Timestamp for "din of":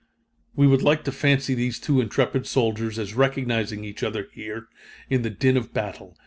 5.29-5.75